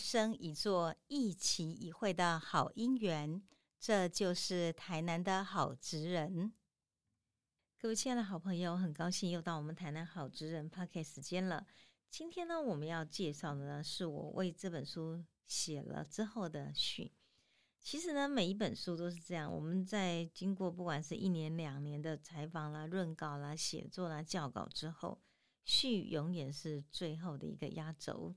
[0.00, 3.42] 生一座、一期一会的好姻缘。
[3.78, 6.52] 这就是台南的好职人。
[7.78, 11.66] 各位亲爱的好朋友，很高兴又到我们台南好职人 p o c a s t 时间了。
[12.10, 17.12] 今天呢，我们要介绍的呢，是我为这本书写了之后的序。
[17.80, 19.50] 其实呢，每一本书都是这样。
[19.50, 25.22] 我们在经过不管是一年、两年的采访啦、润稿啦、写作啦、校稿之后，
[25.64, 28.34] 序永远是最后的一个压轴。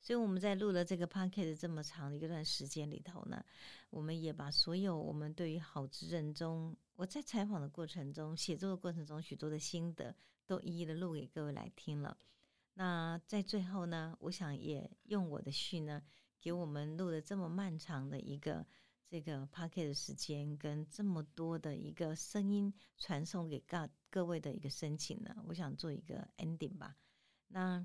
[0.00, 3.44] 所以我们在录了这个 p o c a s t 这么长的一段时间里头呢，
[3.90, 10.14] 我们也把所有我们对于好职人中，我在采访的过程中、写作的过程中许多的心得，
[10.46, 12.16] 都一一的录给各位来听了。
[12.74, 16.00] 那在最后呢，我想也用我的序呢，
[16.40, 18.64] 给我们录了这么漫长的一个
[19.08, 26.96] 这个 p o c a s t 的时间，跟这么多的一个声音传送给各各位的一个申请呢，我想做一个 ending 吧。
[27.48, 27.84] 那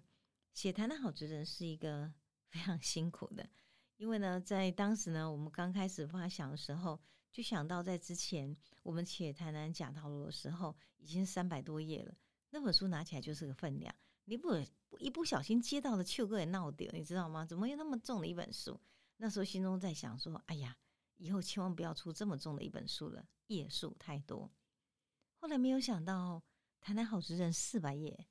[0.54, 2.14] 写谈的好职人是一个
[2.48, 3.50] 非常辛苦的，
[3.98, 7.00] 因为呢，在当时呢，我们刚开始发想的时候，
[7.32, 12.16] 就想到在之前我们写台南假套路的时候，已经三百多页了，
[12.52, 13.94] 那本书拿起来就是个分量，
[14.26, 14.50] 你不
[15.00, 17.44] 一不小心接到了，秋哥也闹掉，你知道吗？
[17.44, 18.80] 怎么有那么重的一本书？
[19.18, 20.78] 那时候心中在想说，哎呀，
[21.18, 24.52] 以后千万不要出这么重的一本书了，页数太多。
[25.38, 26.44] 后来没有想到，
[26.80, 28.28] 台南好职人四百页。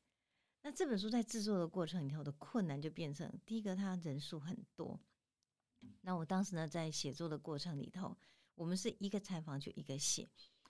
[0.63, 4.99] 那这本书在制作的过程里头的困难就变成，第一个它人数很多。
[6.03, 8.17] 那我当时呢，在写作的过程里头，
[8.55, 10.29] 我们是一个采访就一个写，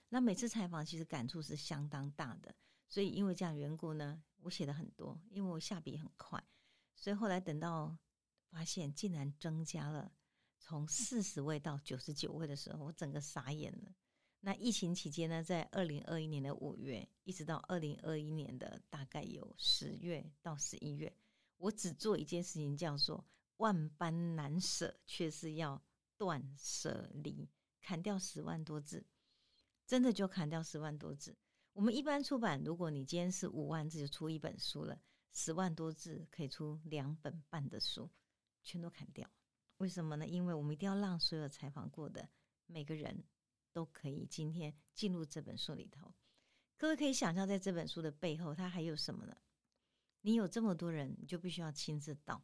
[0.08, 2.54] 那每次采访其实感触是相当大的。
[2.88, 6.42] 所以因为这样缘故呢，我写的很多，因为我下笔很快。
[6.94, 7.94] 所以后来等到
[8.48, 10.10] 发现竟然增加了
[10.58, 13.94] 从四十位到九十九位的时候，我整个傻眼了。
[14.44, 21.16] 那疫情期间呢，在二零二一年的五月，一直到二零二一年的大概有十月到十一月，
[21.58, 23.24] 我只做一件事情，叫做
[23.58, 25.80] 万般难舍，却是要
[26.16, 27.48] 断舍离，
[27.80, 29.06] 砍掉十万多字，
[29.86, 31.36] 真的就砍掉十万多字。
[31.72, 35.00] 我们一般出版，如果你今天是五万字就出一本书了，
[35.32, 38.10] 十万多字可以出两本半的书，
[38.64, 39.30] 全都砍掉。
[39.76, 40.26] 为什么呢？
[40.26, 42.28] 因为我们一定要让所有采访过的
[42.66, 43.22] 每个人。
[43.72, 46.12] 都可以今天进入这本书里头，
[46.76, 49.36] 各位可以想象，在这本书的背后，它还有什么呢？
[50.20, 52.42] 你有这么多人，你就必须要亲自到，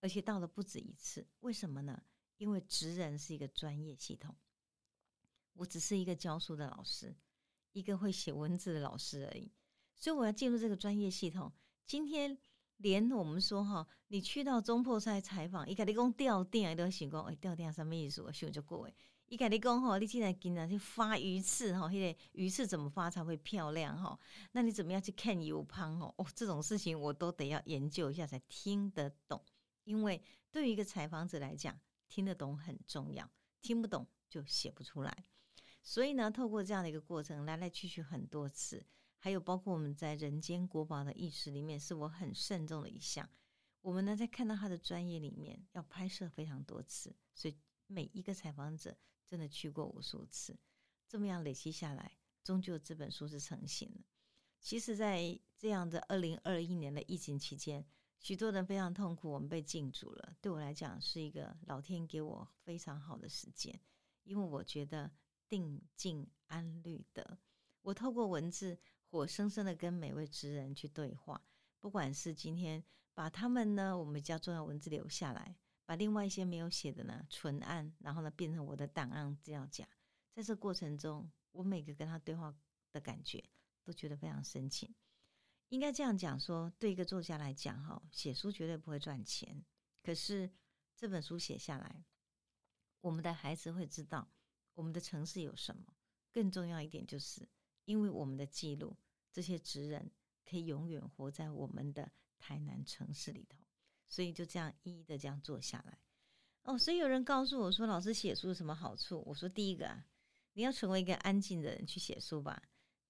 [0.00, 1.26] 而且到了不止一次。
[1.40, 2.02] 为什么呢？
[2.36, 4.34] 因为职人是一个专业系统，
[5.54, 7.14] 我只是一个教书的老师，
[7.72, 9.50] 一个会写文字的老师而已，
[9.94, 11.52] 所以我要进入这个专业系统。
[11.86, 12.36] 今天
[12.78, 18.20] 连我们说哈，你去到中破赛采访，一个你讲掉电都行讲，哎，掉电什么意思？
[18.20, 18.94] 我修就过哎。
[19.26, 24.18] 伊甲你讲吼，你现在跟人去发鱼刺吼，那个鱼刺怎么发才会漂亮吼？
[24.52, 26.14] 那你怎么样去看油胖哦？
[26.18, 29.42] 哦，这种事情我都得要研究一下才听得懂。
[29.84, 33.28] 因为对于一个采访者来讲，听得懂很重要，
[33.60, 35.24] 听不懂就写不出来。
[35.82, 38.86] 所以呢，透过这样的一个过程，来来去去很多次，
[39.18, 43.28] 还有包括我们在人间国宝的意识里面，是我很慎重的一项。
[43.80, 47.56] 我们呢，在看到他的专业里面，要拍摄非常多次，所以
[47.86, 48.96] 每一个采访者。
[49.26, 50.56] 真的去过无数次，
[51.08, 54.04] 这么样累积下来，终究这本书是成型了。
[54.60, 57.84] 其实，在这样的二零二一年的疫情期间，
[58.18, 60.36] 许多人非常痛苦，我们被禁足了。
[60.40, 63.78] 对我来讲，是一个老天给我非常好的时间，
[64.22, 65.10] 因为我觉得
[65.48, 67.38] 定静安律得。
[67.82, 68.78] 我透过文字，
[69.10, 71.46] 活生生的跟每位职人去对话，
[71.78, 75.56] 不管是今天把他们呢，我们叫重要文字留下来。
[75.86, 79.86] 把另外一些没有写的呢存案，然后呢变成我的档案资料夹。
[80.32, 82.54] 在这过程中，我每个跟他对话
[82.92, 83.42] 的感觉
[83.82, 84.94] 都觉得非常深情。
[85.68, 89.64] 应该这样讲说，对一个作家来讲，哈，写书绝对不会赚钱。
[90.02, 90.50] 可是
[90.96, 92.04] 这本书写下来，
[93.00, 94.30] 我们的孩子会知道
[94.74, 95.94] 我们的城市有什么。
[96.32, 97.48] 更重要一点就是，
[97.84, 98.96] 因为我们的记录，
[99.32, 100.10] 这些职人
[100.44, 103.63] 可以永远活在我们的台南城市里头。
[104.08, 105.98] 所以就这样一一的这样做下来，
[106.62, 110.06] 哦，所以有人告诉我说：“老师写书有什么好处？”我说：“第一个啊，
[110.52, 112.62] 你要成为一个安静的人去写书吧。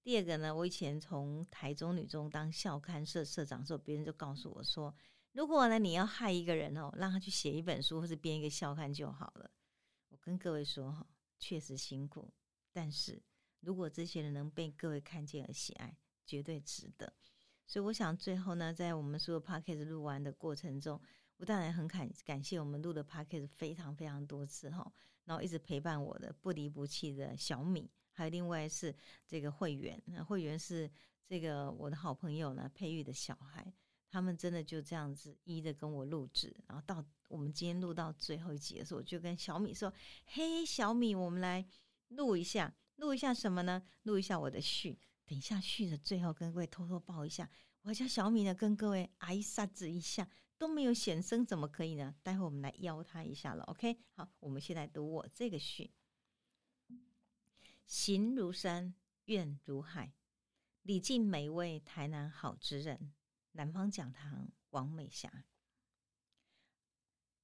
[0.03, 4.95] 第二个呢，我以前从台中女中当校刊社社长的时候，别人就告诉我说，
[5.33, 9.51] 如果呢你要害一个人哦，让他去写一本书或者编一个校刊就好了。
[10.09, 11.07] 我跟各位说哈，
[11.39, 12.33] 确实辛苦，
[12.73, 13.23] 但是
[13.61, 17.13] 如果这些人能被各位看见而喜爱，绝对值得。”
[17.67, 21.01] 所以我想，最后呢，在我们所有 p a c k a g e 录完的过程中，
[21.39, 24.93] 我当然很感感谢我们录的 p a c k a g e 非常非常多次哈，
[25.25, 28.95] 然后一直陪伴我的不离不弃的小米，还有另外是
[29.27, 30.91] 这个会员，那会员是
[31.27, 33.73] 这个我的好朋友呢，佩玉的小孩，
[34.11, 39.93] 他们真的就这样子一的跟我录制，然后到我们今天录到最后一集的时候，我就跟小米说
[40.27, 41.67] ：“嘿，小米，我们来
[42.09, 43.83] 录一下，录一下什么呢？
[44.03, 44.99] 录一下我的序。
[45.27, 47.51] 等一下序的最后，跟各位偷偷报一下，
[47.83, 50.29] 我家小米呢，跟各位挨沙子一下
[50.59, 52.15] 都没有显声，怎么可以呢？
[52.23, 53.65] 待会我们来邀他一下了。
[53.65, 55.93] OK，好，我们现在读我这个序：
[57.87, 58.95] 行如山，
[59.25, 60.15] 愿如海，
[60.83, 63.13] 礼敬每位台南好之人。
[63.53, 65.45] 南方讲堂王美霞，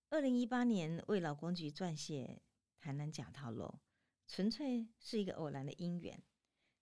[0.08, 2.42] 二零一八年为老公局撰写
[2.82, 3.66] 《台南假套楼》，
[4.26, 6.20] 纯粹是一个偶然的因缘。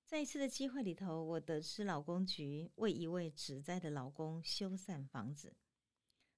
[0.09, 5.55] 在一次的机会里头，我得知老公局为一位职灾的老公修缮房子，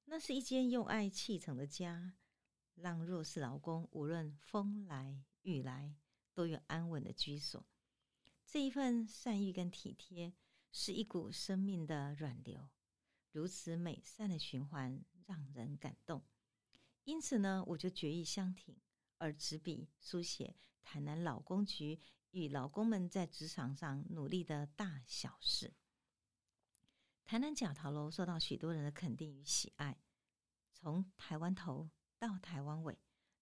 [0.07, 2.17] 那是一间用爱砌成的家，
[2.75, 5.95] 让弱势老公无论风来雨来
[6.35, 7.65] 都有安稳的居所。
[8.45, 10.35] 这一份善意跟体贴，
[10.73, 12.69] 是一股生命的软流。
[13.31, 16.25] 如此美善的循环让人感动，
[17.05, 18.77] 因此呢，我就决意相挺，
[19.19, 22.01] 而执笔书写台南老公局
[22.31, 25.75] 与老公们在职场上努力的大小事。
[27.25, 30.01] 台南假桃楼受到许多人的肯定与喜爱，
[30.73, 32.99] 从台湾头到台湾尾，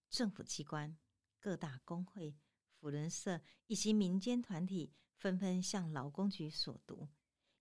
[0.09, 0.97] 政府机关、
[1.39, 2.37] 各大工会、
[2.73, 7.09] 辅仁社以及民间团体纷纷向劳工局索读。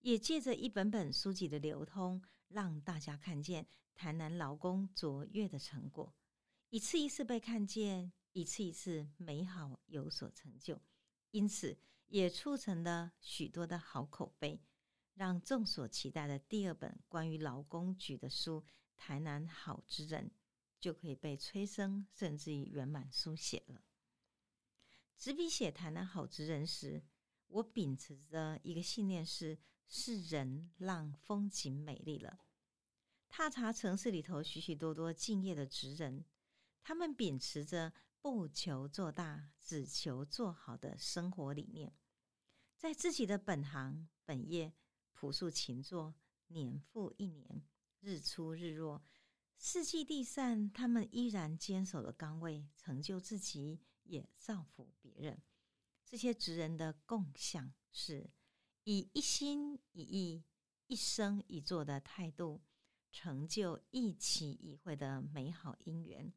[0.01, 6.15] 也借着一本本书籍的流通，让大家看见台南劳工卓越的成果，
[6.69, 10.81] 一次一次被看见，一次一次美好有所成就，
[11.31, 14.61] 因此也促成了许多的好口碑，
[15.15, 18.63] 让众所期待的第二本关于劳工局的书
[18.97, 20.31] 《台南好之人》
[20.81, 23.83] 就可以被催生，甚至于圆满书写了。
[25.17, 27.03] 执笔写《台南好之人》时，
[27.47, 29.59] 我秉持着一个信念是。
[29.91, 32.41] 是人让风景美丽了。
[33.27, 36.27] 踏查城市里头许许多多敬业的职人，
[36.83, 41.95] 他们秉持着不求做大，只求做好的生活理念，
[42.77, 44.73] 在自己的本行本业
[45.13, 46.15] 朴素勤作，
[46.49, 47.65] 年复一年，
[48.01, 49.03] 日出日落，
[49.57, 55.43] 四季地散，他们依然坚守的岗位，成就自己，也造福别人。
[56.05, 58.31] 这些职人的共享是。
[58.85, 60.43] 以一心一意、
[60.87, 62.63] 一生一做的态度，
[63.13, 66.33] 成就一期一会的美好姻缘。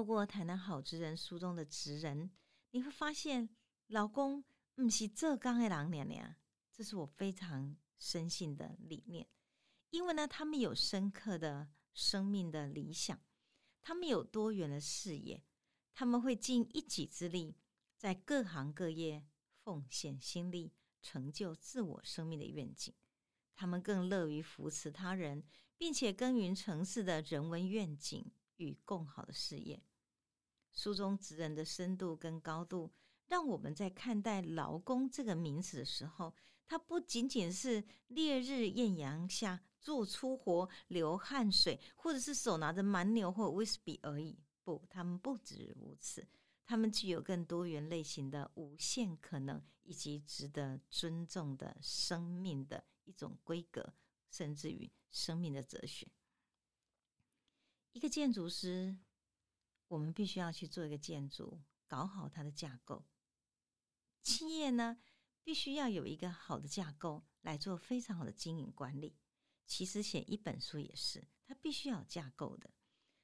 [0.00, 2.30] 透过《台南好职人》书中的职人，
[2.70, 3.50] 你会发现，
[3.88, 4.42] 老公
[4.74, 6.36] 不是浙江的郎娘娘，
[6.72, 9.28] 这是我非常深信的理念。
[9.90, 13.20] 因为呢，他们有深刻的生命的理想，
[13.82, 15.44] 他们有多元的视野，
[15.92, 17.58] 他们会尽一己之力，
[17.98, 19.26] 在各行各业
[19.62, 20.72] 奉献心力。
[21.02, 22.94] 成就自我生命的愿景，
[23.54, 25.44] 他们更乐于扶持他人，
[25.76, 29.82] 并且耕耘城市的人文愿景与共好的事业。
[30.72, 32.90] 书中职人的深度跟高度，
[33.26, 36.34] 让我们在看待劳工这个名词的时候，
[36.66, 44.38] 它不仅仅是烈日艳阳下做粗活、流汗水，或者是手拿着蛮牛或威士比而已。
[44.62, 46.26] 不，他们不止如此。
[46.64, 53.92] 他们具有更多元类型的无限可能，以及值得尊重的生命的一种规格，
[54.30, 56.06] 甚至于生命的哲学。
[57.90, 58.96] 一个建筑师，
[59.90, 63.04] 我们必须要去做一个建筑，搞好它的架构。
[64.22, 64.98] 企业呢，
[65.42, 69.16] 必须要有一个好的架构来做非常好的经营管理。
[69.66, 72.70] 其实写一本书也是，它必须要有架构的。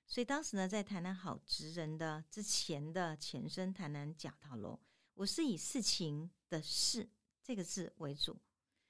[0.09, 4.81] 所以当时呢，在台南好职人的之前的前身台南假桃楼，
[5.15, 7.09] 我是以事情的事
[7.45, 8.37] 这个字为主，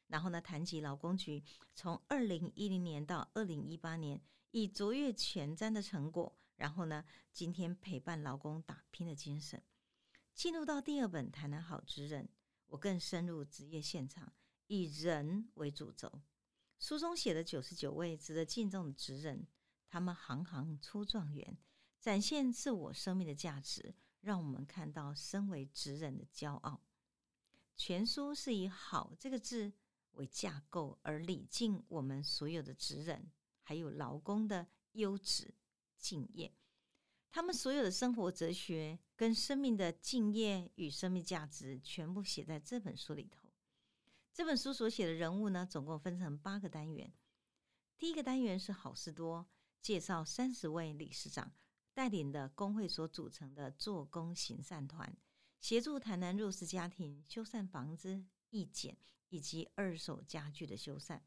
[0.07, 4.19] 然后呢，谈及劳工局从二零一零年到二零一八年
[4.53, 9.63] 以卓越前瞻的成果，然后呢，今天陪伴劳工打拼的精神，
[10.35, 12.29] 进入到第二本台南好职人，
[12.67, 14.33] 我更深入职业现场，
[14.67, 16.21] 以人为主轴，
[16.79, 19.47] 书中写的九十九位值得敬重的职人。
[19.89, 21.57] 他们行行出状元，
[22.01, 26.83] 展现自我生命的价值，让我们看到身为职人的骄傲。
[27.77, 29.73] 全书是以“好”这个字
[30.13, 33.31] 为架构，而礼敬我们所有的职人，
[33.63, 35.55] 还有劳工的优质
[35.99, 36.55] 敬业。
[37.31, 43.49] 他们所有的生活哲学跟生命的敬业与生命价值，全部写在这本书里头。
[44.33, 47.13] 这本书所写的人物呢，总共分成八个单元。
[47.99, 49.47] 第一个单元是好事多。
[49.83, 51.53] 介绍三十位理事长
[51.95, 55.17] 带领的工会所组成的做工行善团，
[55.61, 58.99] 协助台南弱势家庭修缮房子、义剪
[59.29, 61.21] 以及二手家具的修缮。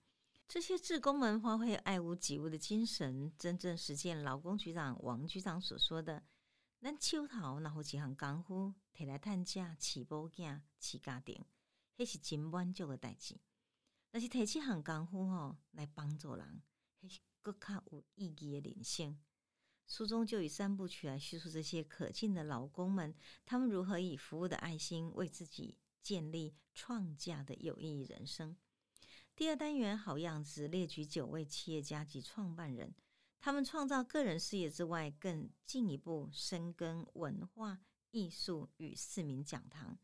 [0.50, 6.24] 这些志工们发挥爱屋及乌的精神，真正实践劳工局长王局长所说的
[6.82, 11.46] ：“咱手头然后几项功夫，摕来趁价、饲保囝、饲家庭，
[11.96, 13.40] 迄是真满足的代志。
[14.10, 16.64] 但是摕这项功夫吼来帮助人，
[17.04, 19.20] 迄是更较有意义的人生。”
[19.86, 23.14] 书中就以三部曲来叙述这些可敬的劳工们，
[23.46, 28.58] 他们如何以服务的爱心为自己建立创价的有意义人生。
[29.40, 32.94] 第二单元好样子列举九位企业家及创办人，
[33.40, 37.80] 他们创造个人事业之外，更进一步深耕文化
[38.12, 39.98] 艺术与市民讲堂，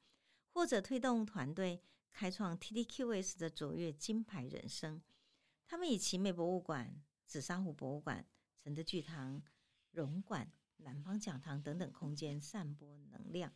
[0.54, 5.02] 或者推动团队开创 TTQS 的卓越金牌人生。
[5.68, 8.26] 他们以奇美博物馆、紫砂壶博物馆、
[8.64, 9.44] 承德剧堂、
[9.92, 13.52] 荣馆、南方讲堂等等空间散播能量，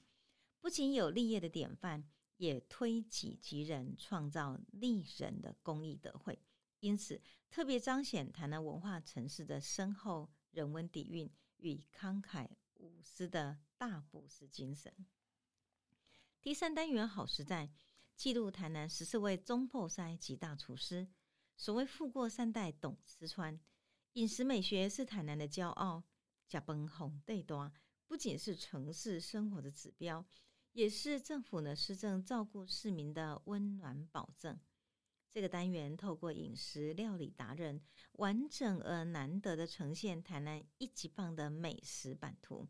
[0.59, 2.03] 不仅有立业的典范。
[2.39, 6.39] 也推己及人，创造利人的公益德惠，
[6.79, 15.05] 因此特别彰显台南文化城市的深厚人文底蕴与慷慨无私的大布施精神。
[16.41, 17.69] 第三单元好时代，
[18.15, 21.09] 记录台南十四位中破塞及大厨师。
[21.57, 23.59] 所谓富过三代懂吃穿，
[24.13, 26.05] 饮食美学是台南的骄傲。
[26.47, 27.69] 甲崩红对多，
[28.07, 30.25] 不仅是城市生活的指标。
[30.79, 34.57] 也是政府呢施政照顾市民的温暖保证。
[35.29, 37.81] 这个单元透过饮食料理达人，
[38.13, 42.65] 完整而难得的呈现台南一级棒的美食版图。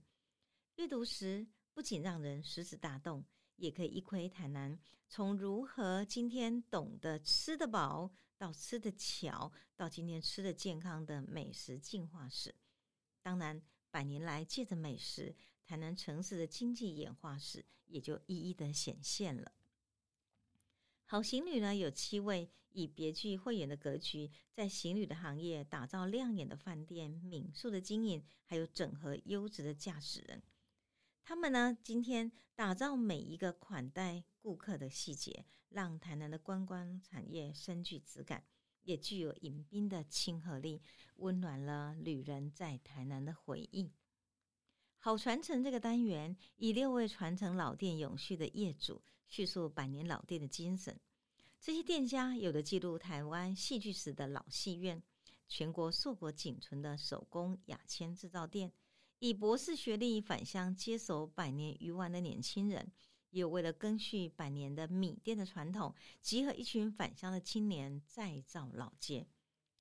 [0.78, 3.24] 阅读时不仅让人食指大动，
[3.58, 12.56] 也可以一窥台南从如何今天懂得吃得饱，到吃得巧，到今天吃得健康的美食进化史。
[13.22, 13.62] 当然，
[13.92, 15.36] 百年来借着美食。
[15.70, 19.52] 台南城市的经济演化史也就一一的显现了。
[21.06, 30.42] 好行旅呢，有七位以别具慧眼的格局，在行旅的行业打造亮眼的饭店、民宿的经营，还有整合优质的驾驶人。
[31.24, 38.44] 他们呢，今天打造每一个款待顾客的细节，让台南的观光产业深具质感，
[38.82, 40.82] 也具有迎宾的亲和力，
[41.18, 43.92] 温暖了旅人在台南的回忆。
[45.02, 51.00] 好传承这个单元，以六位传承老店永续的业主叙述百年老店的精神。
[51.62, 55.02] 这些店家有的记录台湾戏剧史的老戏院，
[55.48, 58.74] 全国硕果仅存的手工雅签制造店，
[59.20, 62.92] 以博士学历返乡接手百年鱼丸的年轻人，
[63.30, 69.26] 也有为了更续百年的米店的传统，集合一群返乡的青年再造老街，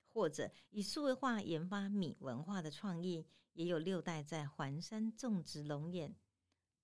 [0.06, 3.26] 或者以数位化研发米文化的创意。
[3.58, 6.14] 也有六代在环山种植龙眼、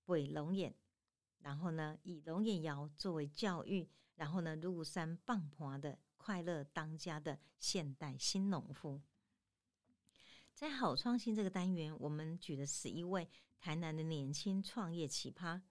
[0.02, 0.75] 鬼龙眼，
[1.38, 9.00] 然后呢，以龙眼窑作为教育，然后呢，入山棒婆的快乐当家的现代新农夫。
[10.52, 13.28] 在好创新这个单元，我们举了十一位
[13.61, 15.62] 台南的年轻创业奇葩，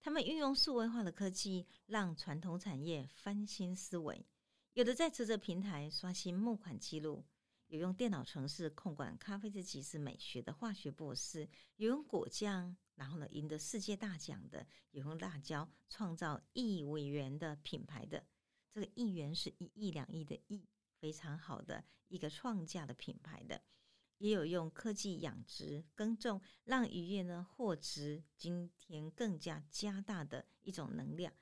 [0.00, 4.26] 他们运用数位化的科技，让传统产业翻新思维，
[4.72, 7.24] 有的在泽泽平台刷新募款记录。
[7.72, 18.22] 有用电脑程式控管咖啡的即时美学的化学博士，有用果酱，然后呢赢得世界大奖的，有用辣椒创造亿美元的品牌的，
[18.74, 23.62] 这个亿元是一亿两亿的亿，非常好的一个创价的品牌的，
[24.18, 31.32] 也有用科技养殖耕种，让渔业呢获值今天更加加大的一种能量，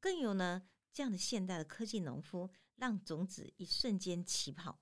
[0.00, 4.80] 更有呢这样的现代的科技农夫，让种子一瞬间起跑。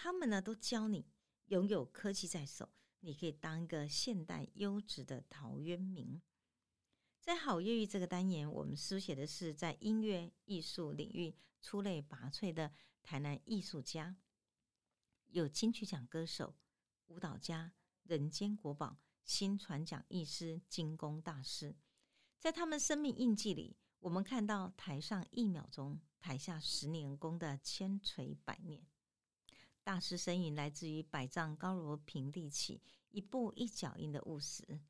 [0.00, 1.04] 他们呢，都教你
[1.46, 2.68] 拥有科技在手，
[3.00, 6.22] 你可以当一个现代优质的陶渊明。
[7.20, 14.14] 在好粤语这个单元，我们书写的是在音乐艺术领域出类拔萃的台南艺术家，
[15.26, 16.54] 有金曲奖歌手、
[17.08, 17.72] 舞蹈家、
[18.04, 21.74] 人间国宝、新传奖艺师、精工大师。
[22.38, 28.86] 在他们生命印记里，我们看到台上一秒钟，台下十年功的千锤百炼。
[29.88, 34.82] 大师身影来自于百丈高楼平地起，一步一脚印的务实。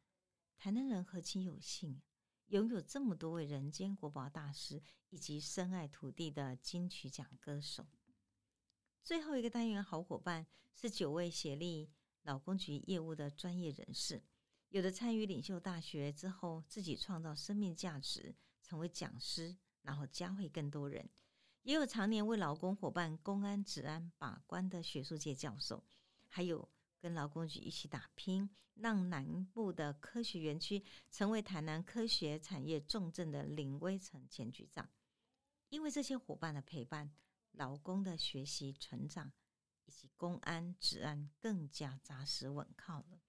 [0.56, 2.02] 台南人何其有幸，
[2.46, 7.86] 拥有这么多位人间国宝大师，以及深爱土地的金曲奖歌手。
[9.04, 14.20] 最后一个单元好伙伴是九位协力老公局业务的专业人士，
[14.70, 21.08] 有的参与领袖大学之后，自己创造生命价值，成为讲师，然后教会更多人。
[21.62, 25.84] 也有常年为劳工伙伴公安治安把关的学术界教授，
[26.26, 34.88] 还有跟劳工局一起打拼，让南部的科学园区成为台南科学产业重镇的林威成前局长。
[35.68, 37.14] 因为这些伙伴的陪伴，
[37.52, 39.32] 劳工的学习成长，
[39.84, 43.20] 以及公安治安更加扎实稳靠了。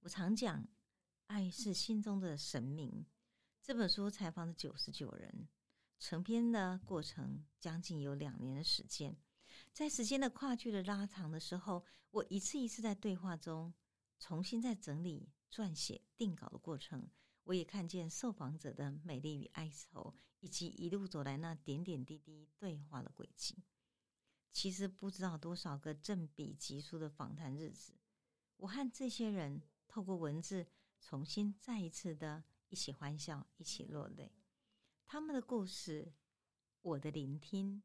[0.00, 0.68] 我常讲，
[1.26, 3.04] 爱是心中的神明。
[3.60, 5.48] 这本书采访了九十九人，
[5.98, 9.16] 成篇的过程将近有两年的时间。
[9.72, 13.72] 在时间的跨距的拉长的时候，我一次一次在对话中
[14.18, 17.10] 重新在整理、撰写、定稿的过程。
[17.44, 23.62] 我也看见受访者的美丽与哀愁，以及一路走来那点点滴滴对话的轨迹。
[24.50, 27.92] 其实不知道多少个正比级数的访谈日子，
[28.56, 30.66] 我和这些人透过文字
[30.98, 34.32] 重新再一次的一起欢笑，一起落泪。
[35.08, 36.12] 他们的故事，
[36.82, 37.80] 我的聆听，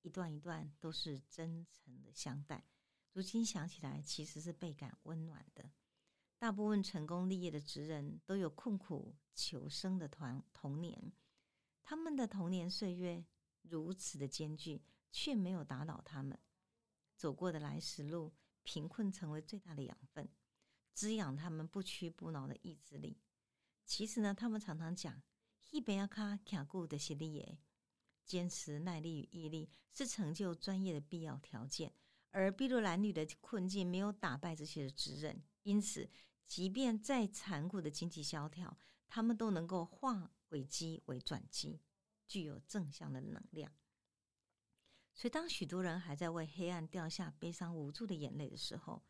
[0.00, 2.66] 一段一段都是真诚的相待。
[3.12, 5.70] 如今想起来，其实是倍感温暖的。
[6.38, 11.12] 大部分成功立业的职人都有困苦求生的团童年，
[11.82, 13.22] 他们的童年岁月
[13.60, 16.40] 如此的艰巨，却没有打倒他们。
[17.14, 20.26] 走过的来时路，贫困成为最大的养分，
[20.94, 23.20] 滋养他们不屈不挠的意志力。
[23.84, 25.22] 其实呢，他们常常讲
[25.72, 27.58] ：“一边要卡卡固的实力耶，
[28.24, 31.92] 坚持、耐力与毅力是成就专业的必要条件。”
[32.30, 36.08] 而筚路蓝女的困境没有打败这些的职人，因此。
[36.44, 38.76] 即便再残酷的经济萧条，
[39.08, 41.80] 他们都能够化危机为转机，
[42.26, 43.72] 具有正向的能量。
[45.14, 49.02] 所以，当许多人还在为黑暗掉下悲伤无助的眼泪的时候，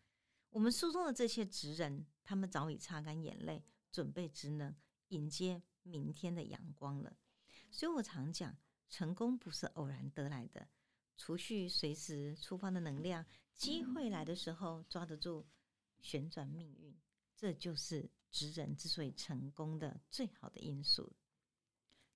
[0.51, 4.77] 我们书中的这些职人，他们早已擦干眼泪，准备职能，
[5.09, 7.17] 迎接明天的阳光了。
[7.71, 8.57] 所以我常讲，
[8.89, 10.69] 成功不是偶然得来的，
[11.17, 13.25] 储蓄随时出发的能量，
[13.55, 15.47] 机会来的时候抓得住，
[16.01, 16.95] 旋转命运。
[17.35, 21.13] 这就是职人之所以成功的最好的因素。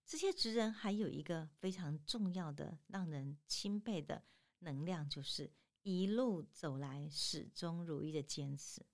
[0.04, 4.22] 这些职人还有一个非常重要的、让人钦佩的
[4.60, 5.50] 能量，就是
[5.82, 8.86] 一路走来始终如一的坚持。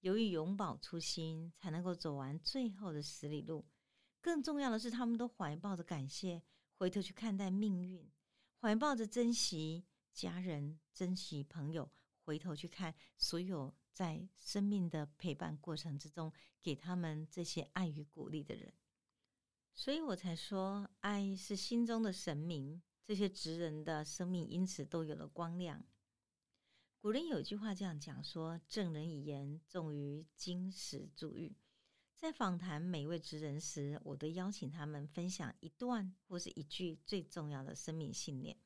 [0.00, 3.64] 由于永葆初心，才能够走完最后的十里路。
[4.22, 6.42] 更重要的是，他们都怀抱着感谢，
[6.76, 8.10] 回头去看待命运，
[8.60, 11.90] 怀抱着珍惜家人、珍惜朋友，
[12.24, 13.74] 回头去看所有。
[13.92, 16.32] 在生命的陪伴过程之中，
[16.62, 18.72] 给他们这些爱与鼓励的人，
[19.74, 22.80] 所以我才说，爱是心中的神明。
[23.04, 25.84] 这些职人的生命因此都有了光亮。
[27.02, 31.54] 古人有句话这样讲说：“正人以言，重于金石铸玉。”
[32.22, 38.56] 在访谈每位职人时，我都邀请他们分享一段或是一句最重要的生命信念。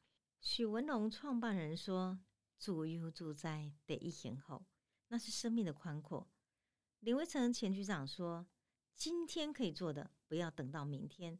[0.43, 2.19] 许文龙创办人说
[2.61, 4.67] ：“住又住在得一行后。”
[5.09, 6.29] 那是生命的宽阔。
[7.01, 8.47] 林威成前局长说
[8.95, 11.39] ：“今天可以做的，不要等到明天。”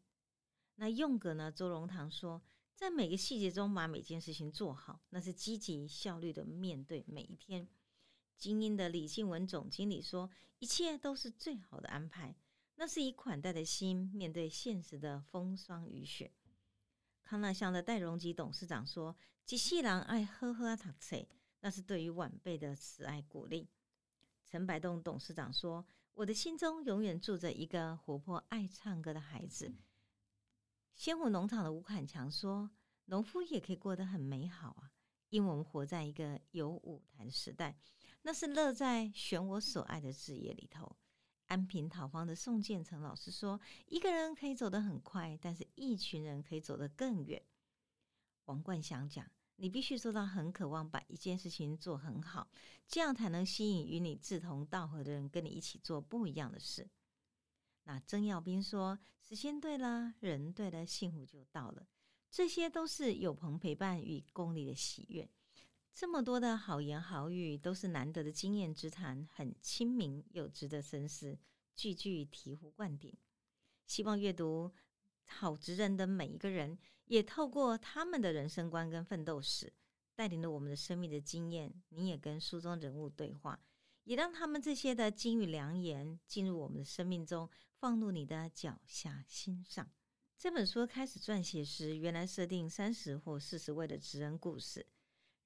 [0.77, 1.53] 那用格呢？
[1.53, 2.41] 周荣堂说
[2.75, 7.69] ：“在每个细节中把每件事情做好，那是积极效率的面对每一天。”
[8.37, 12.37] 精英的李信文总经理说：“一切都是最好的安排，
[12.77, 16.33] 那是以款待的心面对现实的风霜雨雪。”
[17.25, 21.27] 康纳香的戴荣吉董事长说：“机器人爱呵呵读册。”
[21.61, 23.69] 那是对于晚辈的慈爱鼓励。
[24.45, 29.75] 陈百栋董事长说：“我的心中永远住着一个活泼爱唱歌的孩子。”
[30.95, 32.71] 仙湖农场的吴坎强说
[33.07, 34.93] ：“农夫也可以过得很美好啊，
[35.31, 37.77] 因为我们活在一个有舞台的时代，
[38.27, 40.97] 那是乐在选我所爱的职业里头。”
[41.47, 47.41] 安平讨方的宋建成老师说：“一个人可以走得很快，但是一群人可以走得更远。”
[48.47, 49.25] 王冠祥讲。
[49.59, 52.47] 你必须做到很渴望把一件事情做很好，
[52.87, 56.87] 这样才能吸引与你志同道合的人跟你一起做不一样的事。
[57.85, 61.89] 那曾耀斌说：“时间对了，人对了，幸福就到了。”
[62.31, 65.27] 这些都是有朋陪伴与功利的喜悦。
[65.99, 71.39] 这么多的好言好语，都是难得的经验之谈，很亲民又值得深思，
[71.75, 73.17] 句句醍醐灌顶。
[73.87, 74.75] 希望阅读。
[75.25, 79.73] 好职人的每一个人，也透过他们的人生观跟奋斗史，
[80.15, 81.73] 带领了我们的生命的经验。
[81.89, 83.59] 你也跟书中人物对话，
[84.05, 87.49] 也让他们这些的金玉良言进入我们的生命中，
[87.81, 89.91] 放入你的脚下心上。
[90.37, 94.87] 这本书开始撰写时，原来设定三十或四十位的职人故事，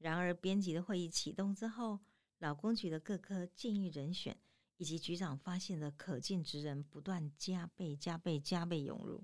[0.00, 2.00] 然而编辑的会议启动之后，
[2.38, 4.36] 老公局的各科建议人选
[4.78, 9.22] 以及局长发现的可敬职人不断加倍、加倍、加倍涌入。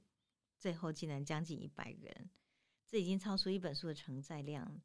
[0.59, 2.31] 最后竟然将近一百个人，
[2.87, 4.83] 这已经超出一本书的承载量。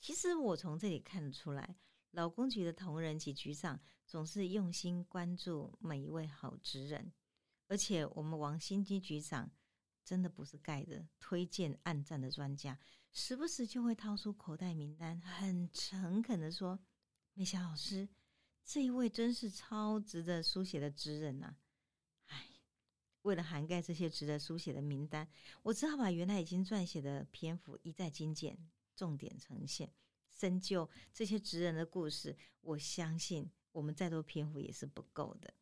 [0.00, 1.76] 其实我从这里看得出来，
[2.10, 7.12] 劳工局的同仁及局长总是用心关注每一位好职人，
[7.68, 9.50] 而且我们王新基局长
[10.04, 12.78] 真的不是盖的，推荐暗战的专家，
[13.18, 16.78] 时不时就会掏出口袋名单，很诚恳的说
[17.34, 18.08] ：“美霞老师，
[18.64, 21.56] 这一位真是超值得书写的职人呐！”
[22.26, 22.46] 哎，
[23.22, 25.28] 为了涵盖这些值得书写的名单，
[25.64, 28.56] 我只好把原来已经撰写的篇幅一再精简，
[28.94, 29.92] 重点呈现，
[30.30, 32.36] 深究这些职人的故事。
[32.60, 35.52] 我相信我们再多篇幅也是不够的。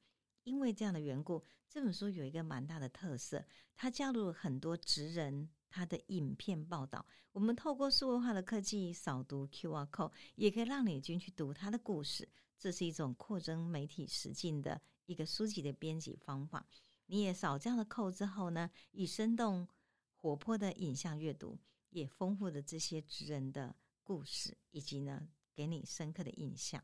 [0.44, 7.04] 因为这样的缘故，这本书有一个蛮大的特色，它加入了很多职人他的影片报道。
[7.32, 12.28] 我们透过数位化的科技扫读 QR code，也可以让你进去读他的故事。
[12.58, 16.66] 这是一种扩增媒体实境的一个书籍的编辑方法。
[17.06, 19.68] 你也扫这样的扣之后呢，以生动
[20.14, 21.58] 活泼的影像阅读，
[21.90, 26.82] 也丰富了这些职人的故事，以及呢，给你深刻的印象。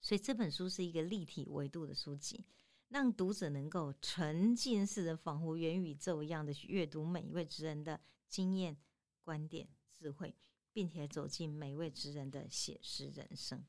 [0.00, 2.44] 所以这本书是一个立体维度的书籍，
[2.88, 8.76] 让读者能够沉浸式的，仿佛元宇宙一样的去阅读每一位职人的经验、
[9.22, 10.36] 观点、智慧，
[10.72, 13.66] 并且走进每一位职人的写实人生。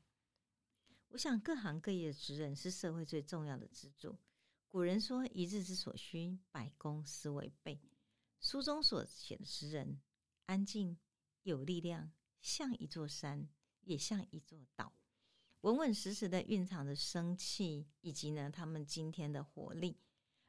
[1.08, 4.18] 我想，各行各业的职人是社会最重要的支柱。
[4.68, 7.80] 古人说：“一日之所需，百公司为备。”
[8.40, 10.00] 书中所写的职人，
[10.44, 10.98] 安静、
[11.42, 13.48] 有力量，像一座山，
[13.80, 14.97] 也像一座岛。
[15.62, 19.98] 稳稳实实的蕴藏着生气，以及呢他们今天的活力，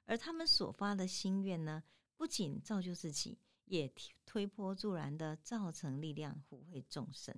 [0.05, 1.83] 而他们所发的心愿呢，
[2.15, 3.91] 不仅造就自己，也
[4.25, 7.35] 推波助澜的造成力量，抚慰众生。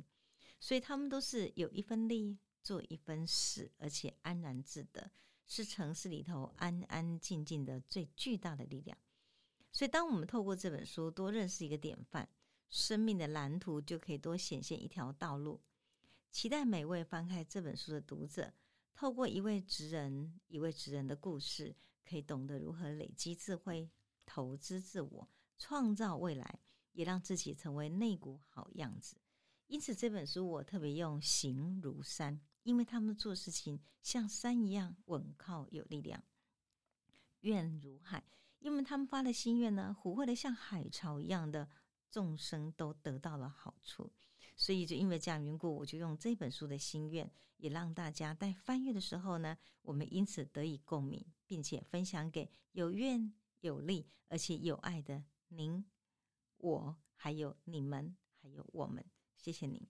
[0.59, 5.09] 所以他们都是有一分力做一分事，而且安然自得，
[5.47, 8.97] 是城市里头安安静静的最巨大的力量。
[9.71, 12.29] 所以，当我们透过这本书多认识一个典范，
[12.69, 15.61] 生命的蓝图就可以多显现一条道路。
[16.31, 18.53] 期待每位翻开这本书的读者，
[18.95, 23.91] 透过一位职人、一位职人的故事，可以懂得如何累积智慧、
[24.25, 26.61] 投资自我、创造未来，
[26.93, 29.17] 也让自己成为那股好样子。
[29.67, 36.17] 因此，这本书我特别用“行如山”，因为他们做事情像山一样稳靠有力量
[37.41, 38.23] ；“愿如海”，
[38.59, 41.69] 因为他们发的心愿呢，呼唤的像海潮一样的
[42.09, 44.13] 众生都得到了好处。
[44.61, 55.83] 所以，就因为这样缘故，我就用这本书的心愿，也让大家在翻阅的时候呢，我们因此得以共鸣，并且分享给有愿、有力而且有爱的您、
[56.57, 59.03] 我，还有你们，还有我们。
[59.35, 59.81] 谢谢您。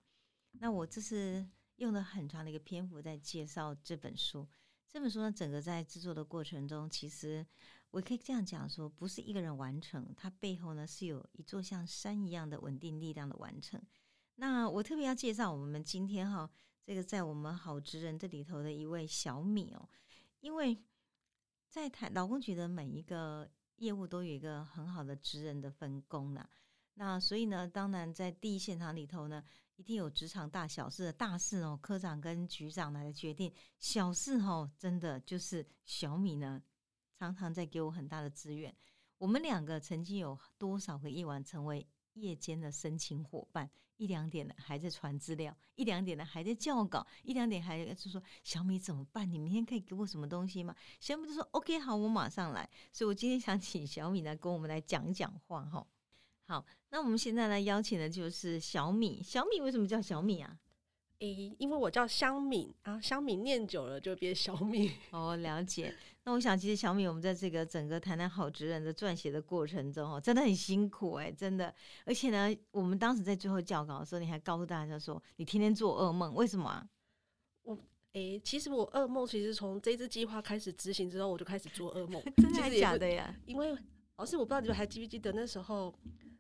[0.51, 4.47] 那我这是用了很长的一个篇幅在介绍这本书。
[4.87, 7.45] 这本书呢，整个在制作的过程中，其实
[7.89, 13.81] 我可以这样讲说，不是一个人完成，它背后呢是有一座像山一样的稳定力量的完成。
[14.41, 16.49] 那我特别要介绍我们今天哈，
[16.83, 19.87] 这个在我们好职人这里头的一位小米哦，
[20.39, 20.75] 因为
[21.67, 26.49] 在台劳工局的每一个业务都有一个很好的职人的分工呐。
[26.95, 29.43] 那所以呢，当然在第一现场里头呢，
[29.75, 33.53] 一定有职场大小事的大事哦，科长跟局长来决定。
[33.77, 36.59] 小事哦，真的就是小米呢，
[37.13, 38.75] 常常在给我很大的资源。
[39.19, 43.69] 我们两个曾经有多少个夜晚成为夜间的深情伙伴？
[44.01, 49.31] 一两点了还在传资料，一两点了还在校稿，一两点还就说小米怎么办？
[49.31, 50.75] 你明天可以给我什么东西吗？
[50.99, 52.67] 小米就说 OK，好，我马上来。
[52.91, 55.85] 所以我今天想请小米来跟我们来讲讲话哈。
[56.47, 59.21] 好，那我们现在来邀请的就是小米。
[59.21, 60.57] 小米为什么叫小米啊？
[61.21, 64.91] 诶，因为我叫香敏啊，香敏念久了就变小米。
[65.11, 65.93] 哦，了解。
[66.23, 71.73] 那我想，其实小米，我们在这个整个谈谈好职人的撰写的过程中，哦，真的很辛苦哎，真的。
[72.05, 76.87] 而且呢，我们当时在最后校稿的时候，你还告诉大家说，你天天做噩梦，为什么啊？
[77.63, 77.77] 我
[78.13, 83.35] 诶，其实我噩梦，其实从这支计划开始执行之后，我就开始做噩梦， 真的假的呀？
[83.45, 83.77] 因为
[84.15, 85.93] 老师，我不知道你们还记不记得那时候，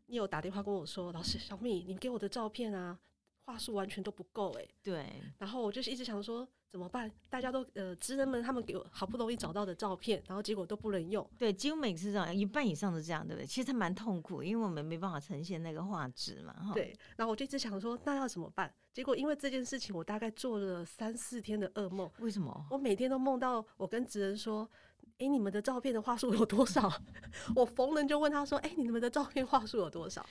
[0.07, 2.97] 你有打电话跟我说，老师，小米，你给我的照片啊。
[3.45, 5.05] 话术完全都不够哎，对。
[5.37, 7.11] 然后我就是一直想说怎么办？
[7.29, 11.27] 大家都呃，职人们他们给我好不容易找到的照片，然后结果都不能用。
[11.37, 13.45] 对，几乎每次这样，一半以上都这样，对不对？
[13.45, 16.53] 其实他蛮痛苦，因为我们没办法呈现那个画质嘛。
[16.53, 16.95] 哈对。
[17.17, 18.73] 然后我就一直想说，那要怎么办？
[18.93, 22.09] 结果因为这件事情，我大概做了三四天的噩梦。
[22.19, 22.65] 为什么？
[22.69, 24.69] 我每天都梦到我跟职人说。
[25.17, 26.91] 哎，你们的照片的话术有多少？
[27.55, 30.25] 我逢人就问他说：“哎，你们的照片话术有多少？”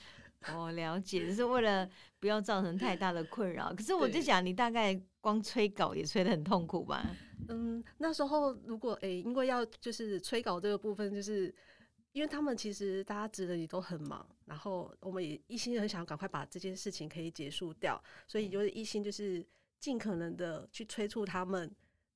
[0.55, 1.87] 我了解，就是为了
[2.19, 3.73] 不要造成太大的困扰。
[3.73, 7.05] 可是我就想，你大概光催稿也催得很痛苦吧？
[7.49, 11.53] 嗯，那时候如果哎，因为要就是催稿这个部分，就是
[12.11, 19.45] 因为他们其实大家职人也都很忙，然后我们也一心很想赶快把这件事情可以结束掉，所以就是一心就是
[19.79, 21.71] 尽可能的去催促他们。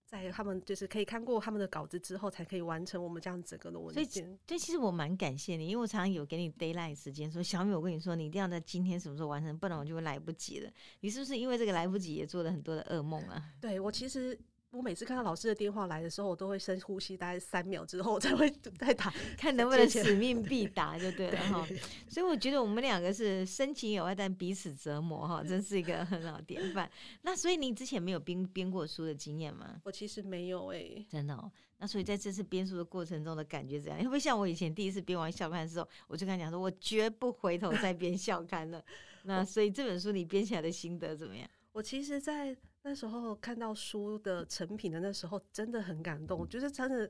[0.06, 10.72] 在他们就是可以看过他们的稿子之后，才可以完成我们这样整个的文所以所以，其实我蛮感谢你，因为我常常有给你 d a y l i g h t 时间，说小米，我跟你说，你一定要在今天什么时候完成，不然我就会来不及了。
[11.00, 13.52] 你是不是因为这个来不及，也做了很多的噩梦啊？
[13.60, 14.40] 对我其实。
[14.76, 21.66] 我每次看到老师的电话来的时候，我都会深呼吸，大概三秒之后才会 再打， 看能不能使命必达就对了哈。
[22.10, 26.90] 所以我觉得我们两个是深情有爱，但彼此折磨哈，真是一个很好典范。
[27.22, 29.80] 那所以你之前没有编编过书的经验吗？
[29.86, 31.50] 我其实没有哎，真的哦。
[31.78, 34.00] 那所以在这次编书的过程中的感觉怎样？
[34.04, 38.84] 会不会像我以前第一次编完校刊的时候，我就跟他讲说，我绝不回头再编校刊了。
[39.24, 41.50] 那所以这本书你编起来的心得怎么样？
[41.72, 42.56] 我其实，在
[42.88, 47.10] 那时候看到书的成品的那时候，真的很感动，就是真的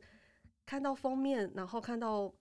[0.65, 2.33] 看到封面，然后看到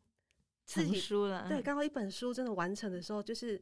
[0.65, 3.61] 成书了，对，看到一本书真的完成的时候，就是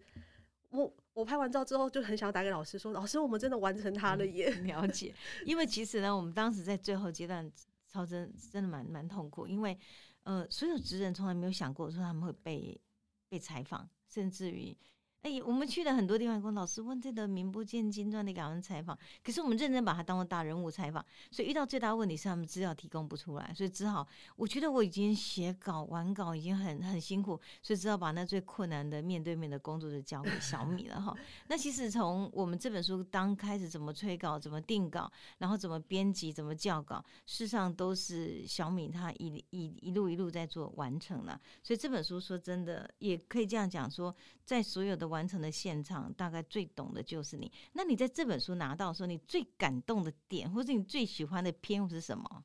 [0.68, 4.50] 我我拍完照之后就很想打给老师说，老师，我们真的完成它了耶！
[4.60, 5.14] 了解，
[5.46, 7.50] 因为其实呢，我们当时在最后阶段
[7.88, 9.78] 超真真的蛮蛮痛苦，因为
[10.24, 12.78] 呃，所有职人从来没有想过说他们会被
[13.26, 14.76] 被采访，甚至于。
[15.22, 24.04] 哎，我们去了很多地方，跟老师问这个名不见经传的感人采访，可是我们认真把它当做大人物采访，所以遇到最大问题是他们资料提供不出来，所以只好
[24.34, 31.16] 我觉得我已经写稿完稿已经很很辛苦，所以只好把那最困难的面对面的工作就交给小米了哈。
[31.46, 35.08] 那其实从我们这本书刚开始怎么催稿、怎么定稿，
[35.38, 41.40] 然后怎么编辑、怎么校稿，事实上都是小米他一一一路一路在做完成了。
[41.62, 44.12] 所以这本书说真的也可以这样讲说，
[44.44, 47.50] 在所有的完成的现场，大概最懂的就是你。
[47.74, 52.44] 那你在这本书拿到的时候，你最感动的点，或是你最喜欢的篇是什么？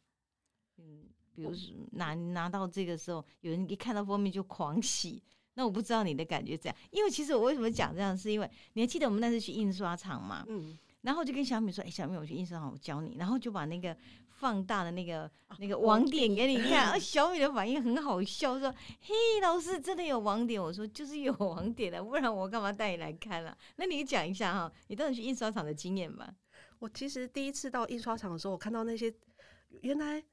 [0.78, 5.24] 嗯，比如说拿拿到这个时候，有人一看到封面就狂喜。
[5.56, 10.46] 那我不知道你的感觉怎样，因为其实我为什么讲这样，是因为你还记得我们那次去印刷厂嘛？
[10.48, 10.78] 嗯。
[11.02, 13.96] 然后就跟小米说：“哎，小米，我去印刷厂，我教你。”然后就把那个。
[14.38, 18.72] 放大的那个那个网点给你看， 啊，小米的反应很好笑，说
[19.02, 26.32] ：“嘿，老师真的有网点。”我说：“就是有网点的，不然我干嘛带你来看了？”那你讲一下哈，你当时去印刷厂的经验吧。
[26.78, 29.12] 我其实第一次到印刷厂的时候，我看到那些
[29.82, 30.24] 原来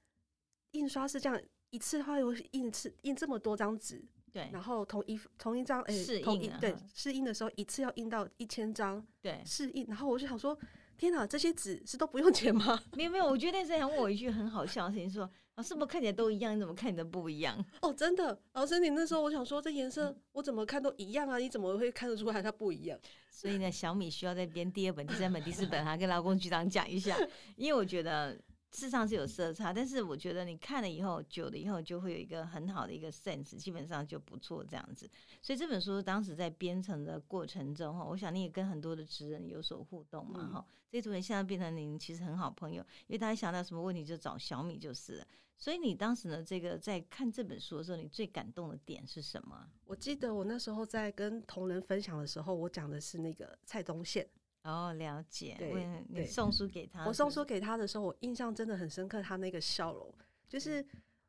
[0.73, 1.40] 印刷是这样，
[1.71, 10.59] 一次的话有印次印这么多张纸，对，然后同一同一张哎，试印对试印的时候一次要印到一千张，对，试印，然后我就想说。
[10.96, 12.80] 天哪，这些纸是都不用钱吗？
[12.96, 16.54] 没有没有，我觉得那时问我一句很好笑的事情，说啊，是不是看起来都一样？
[16.54, 17.62] 你怎么看你的不一样？
[17.83, 21.38] 哦，真的，老师，你那时候我想说，这颜色我怎么看都一样啊？
[21.38, 22.98] 你怎么会看得出来它不一样？
[23.30, 27.16] 所以呢，小米需要再编第二本、第三本、第四本，哈，跟劳工局长讲一下，
[27.57, 28.38] 因为我觉得。
[28.75, 35.09] 事实上是有色差，但是我觉得你看了以后，久了以后就会有一个很好的一个 sense，基本上就不错这样子。
[35.41, 40.67] 所以这本书当时在编程的过程中哈，我想你也跟很多的职人有所互动嘛哈。
[40.91, 45.27] 这组人现在变成您其实很好朋友，因为大家想到什么问题就找小米就是了。
[45.57, 49.69] 所以你当时呢，这个在看这本书的时候，你最感动的点是什么？
[49.87, 54.29] 我记得我那时候在跟同仁分享的时候，我讲的是那个蔡东宪。
[54.64, 55.55] 哦，了解。
[55.59, 57.05] 对，你送书给他。
[57.07, 59.22] 我送书给他的时候，我印象真的很深刻。
[59.22, 60.12] 他那个笑容，
[60.48, 60.85] 就是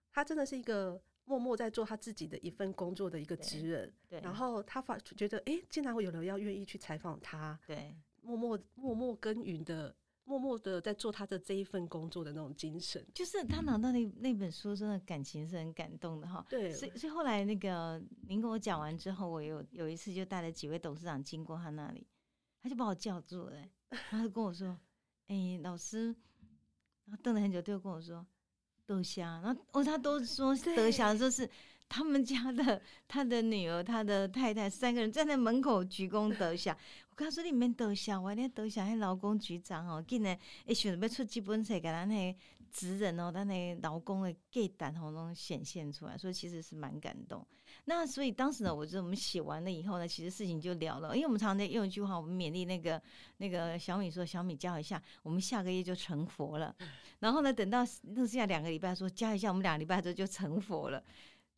[0.10, 3.94] 他真的是一个默默在做他自己的一份工作的一个职人。
[4.08, 4.22] 对。
[4.22, 7.60] 然后他发觉得，哎，竟然会有人要愿意去采访他。
[7.68, 7.94] 对。
[8.22, 9.94] 默默默默耕耘的，
[10.24, 13.06] 默默的在做他的这一份工作的那种精神。
[13.14, 16.46] 就是他拿到那那本书，真的感情是很感动的哈。
[16.50, 16.72] 对。
[16.72, 22.08] 所以所以后来那个您跟我讲完之后，我有有一次就带了几位董事长经过他那里。
[22.66, 23.58] 他就把我叫住了，
[24.10, 24.76] 然后跟我说
[25.30, 26.08] ：“哎，老师。”
[27.06, 28.26] 然后瞪了很久，就跟我说
[28.88, 31.48] ：“德霞。”然后哦，他都说德霞，说是
[31.88, 36.76] 他们家的他的女儿、他的太太三个人站在门口鞠躬德霞。
[37.12, 42.36] 我跟他说：“你们德霞，我那德霞，那老公局长哦，竟然一想要出几本册给咱迄。”
[42.76, 47.46] 职人哦，他那劳工的 gay 胆红中显现出来，所以其实是蛮感动。
[47.86, 51.16] 那所以当时呢，我觉得我们写完了以后呢，其实事情就了了。
[51.16, 53.02] 因为我们常常在用一句话，我们勉励那个
[53.38, 56.76] 那个小米说：“小米教一下，我们下个月就成佛了。”
[57.20, 61.02] 然后呢，等到剩下两个礼拜，说加一下，我们两个礼拜之后就成佛了。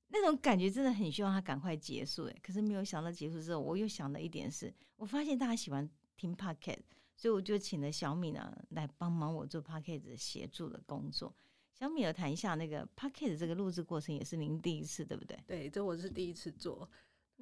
[0.09, 2.25] 那种感觉真的很希望他赶快结束。
[2.25, 6.77] 哎，可是没有想到结束之后，我又想了一点是，我发现大家喜欢听 podcast。
[7.17, 11.35] 所以我就请了小米呢来帮忙我做 p a c k a g e 协助的工作。
[11.73, 15.37] 小米，有谈一下那个 p a c k a g e 这个录制过程，也是您第一次，对不对？
[15.47, 16.87] 对，这我是第一次做。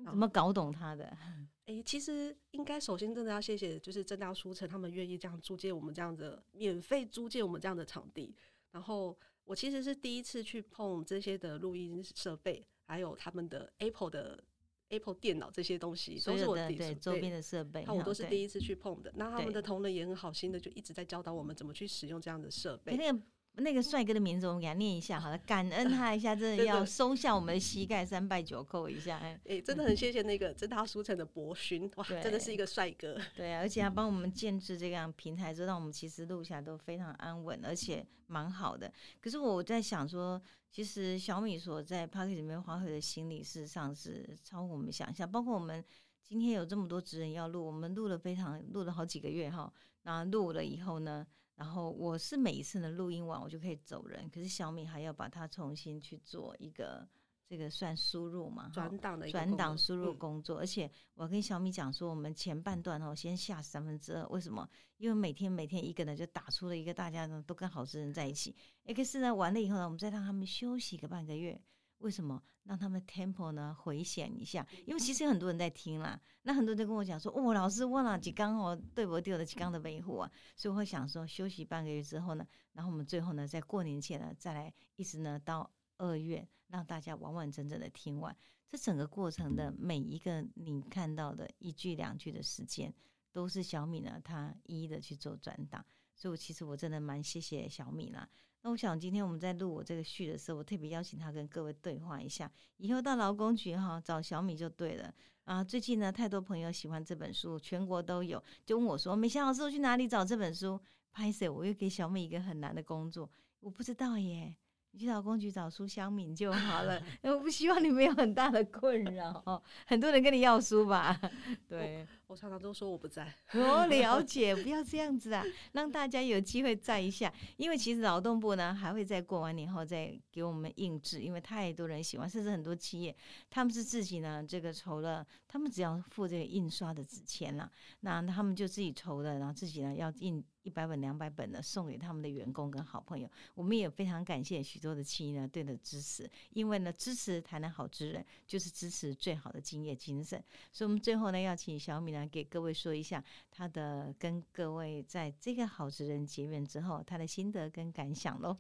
[0.04, 1.06] 怎么搞懂他的？
[1.68, 8.34] 哎，其实应该首先真的要谢谢，就是正大书城他们愿意这样租借我们这样的免费租借我们这样的场地。
[8.72, 14.44] 然后我其实是第一次去碰这些的录音设备，还有他们的 Apple 的。
[14.90, 19.12] Apple 电脑这些东西都是我的对周边的设备，那我都是第一次去碰的。
[19.16, 22.96] 那他们的同仁也很好心的，就一直在教导我们怎么去使用这样的设备。
[22.96, 23.20] 那个
[23.58, 29.18] 那个帅哥的名字，我们给他念一下好了，感恩他一下，真的 要松下我们的膝盖，三拜九叩一下。
[29.18, 33.18] 哎哎、真的很谢谢那个正大书城的博勋，哇，真的是一个帅哥。
[33.36, 38.92] 对啊，而且他帮我们建制这样平台，让我们其实录下来都非常安稳，而且蛮好的。
[39.22, 45.30] 可是我在想说，其实小米所在 p a r k 里面花费的心力，事实上是超乎我们想象。
[45.30, 45.84] 包括我们
[46.22, 49.72] 今天有这么多职人要录，我们录了非常录了好几个月哈。
[50.04, 57.08] 那录了以后呢，然后我是每一次的录音完我就可以走人，可是小米还要把它重新去做一个
[57.48, 64.68] 这个算输入嘛，转档的转档输入嗯工作，而且我跟小米讲说，我们前半段哦，先下三分之二，为什么？
[64.98, 68.56] 因为每天每天一个呢，就打出了一个大家呢都跟好职人在一起。
[68.86, 71.62] 诶可是呢，完了以后呢，我们再让他们休息个半个月。
[72.06, 74.66] 为什么让他们 tempo 呢回显一下？
[74.86, 88.38] 因为其实有很多人在听啦，那很多人都跟我讲说，哦，老师问了几缸哦，对不对的几缸的维护啊，所以我会想说，休息半个月之后呢，然后我们最后呢，在过年前呢，再来一直呢到二月，让大家完完整整的听完。
[88.70, 92.94] 这整个过程的每一个你看到的一句两句的时间，
[93.32, 95.84] 都是小米呢，他一一的去做转档。
[96.14, 98.30] 所以，我其实我真的蛮谢谢小米啦。
[98.66, 102.52] 那我想今天我们在录我这个序的时候，我特别邀请他跟各位对话一下。
[102.78, 105.64] 以后到劳工局哈找小米就对了啊。
[105.64, 110.82] 最近呢，太多朋友喜欢这本书，全国都有，就问我说：“美香老师，我去哪里找这本书？”
[111.14, 114.56] 拍摄，我又给小米一个很难的工作，我不知道耶。
[114.96, 119.62] 你去劳工局找苏香敏就好了， 我不希望你们有很大的困扰哦。
[119.86, 121.20] 很多人跟你要书吧？
[121.68, 127.32] 对，我常常都说我不在，我了解，不要这样子啊，让大家有机会在一下。
[127.58, 133.14] 因为其实劳动部呢还会在过完年后再给我们印制，因为太多人喜欢，甚至很多企业
[133.50, 143.30] 他们是自己呢这个筹了，他们只要付这个印刷的纸钱啦，那他们就自己筹的，然后自己呢要印一百本、两百本呢送给他们的员工跟好朋友。
[143.54, 150.44] 我们也非常感谢许多的企业呢对的支持，因为呢支持台南好职人就是支持最好的敬业精神。
[150.74, 158.58] 所以，我们最后呢，要请小米呢给各位说一下他的跟各位在这个好职人结缘之后他的心得跟感想喽。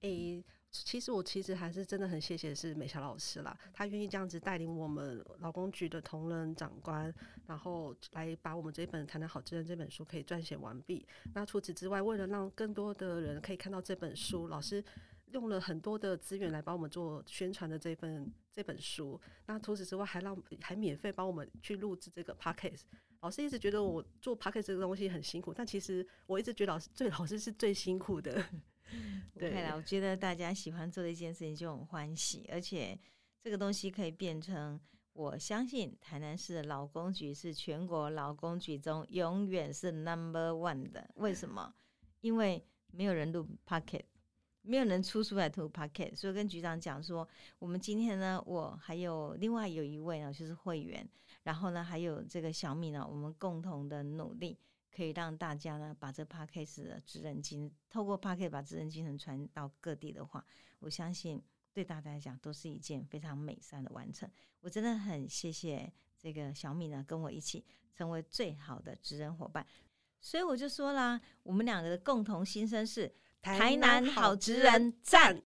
[0.00, 0.44] 诶、
[0.84, 7.12] 其实我其实还是真的很谢谢是美霞老师啦，她愿意这样子带领我们劳工局的同仁长官，
[7.46, 11.06] 然后来把我们这本《谈谈好职人》这本书可以撰写完毕。
[11.34, 14.82] 那除此之外，为了让更多的人可以看到这本书，老师
[15.32, 19.20] 用了很多的资源来帮我们做宣传的这份这本书。
[19.46, 22.96] 那除此之外，还让还免费帮我们去录制这个 p o c a s t。
[23.20, 28.44] 老师一直觉得我做 p o c a s t 这个东西很辛苦，但其实我一直觉得老师最老师是最辛苦的。
[29.38, 32.98] 对对啦，我觉得大家喜欢做的一件事情就很欢喜，而且
[33.42, 34.80] 这个东西可以变成，
[35.12, 41.08] 我相信台南市的劳工局是全国劳工局中永远是 number one 的。
[41.16, 41.74] 为什么？
[42.20, 44.02] 因为没有人录 pocket。
[44.68, 47.28] 没有人出书来录 pocket，所以跟局长讲说，
[47.60, 51.08] 我们今天呢，我还有另外有一位呢，就是会员，
[51.44, 54.58] 然后呢，还有这个小米呢，我们共同的努力，
[54.96, 58.48] 可以让大家呢把这 p a c k a g e 的职人精，透过 p a c k a g e
[58.48, 60.42] 把职人精神传到各地的话，
[60.78, 61.42] 我相信
[61.74, 64.26] 对大家来讲都是一件非常美善的完成。
[64.60, 69.66] 我真的很谢谢这个小米呢，跟我一起成为最好的职人伙伴。
[70.18, 75.34] 所以我就说啦，我们两个的共同心声是台南好职人赞。